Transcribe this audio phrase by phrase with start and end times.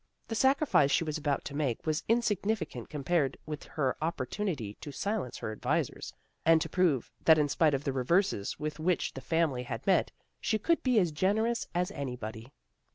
[0.29, 5.37] The sacrifice she was about to make was insignificant compared with her opportunity to silence
[5.37, 6.11] her advisers,
[6.43, 10.09] and to prove that in spite of the reverses with which the family had met,
[10.39, 12.51] she could be as generous as anybody.